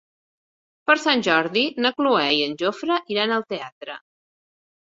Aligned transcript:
Per 0.89 0.95
Sant 1.01 1.21
Jordi 1.27 1.63
na 1.87 1.93
Cloè 1.99 2.25
i 2.39 2.41
en 2.47 2.57
Jofre 2.63 3.01
iran 3.17 3.37
al 3.39 3.47
teatre. 3.55 4.01